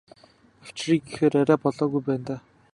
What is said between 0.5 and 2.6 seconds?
Авчиръя гэхээр арай болоогүй байна даа.